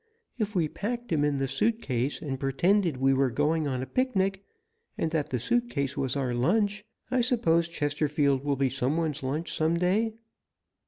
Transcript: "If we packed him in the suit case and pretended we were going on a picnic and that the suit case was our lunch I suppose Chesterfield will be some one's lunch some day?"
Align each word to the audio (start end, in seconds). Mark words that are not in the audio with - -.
"If 0.39 0.55
we 0.55 0.67
packed 0.67 1.11
him 1.11 1.23
in 1.23 1.37
the 1.37 1.47
suit 1.47 1.79
case 1.79 2.23
and 2.23 2.39
pretended 2.39 2.97
we 2.97 3.13
were 3.13 3.29
going 3.29 3.67
on 3.67 3.83
a 3.83 3.85
picnic 3.85 4.43
and 4.97 5.11
that 5.11 5.29
the 5.29 5.37
suit 5.37 5.69
case 5.69 5.95
was 5.95 6.15
our 6.15 6.33
lunch 6.33 6.83
I 7.11 7.21
suppose 7.21 7.67
Chesterfield 7.67 8.43
will 8.43 8.55
be 8.55 8.71
some 8.71 8.97
one's 8.97 9.21
lunch 9.21 9.55
some 9.55 9.75
day?" 9.77 10.13